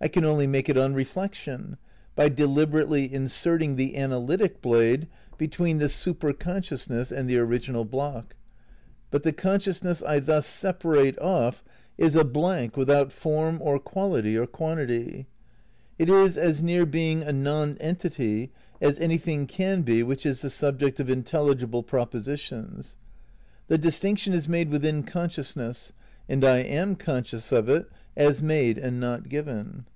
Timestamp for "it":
0.68-0.76, 15.98-16.10, 27.70-27.88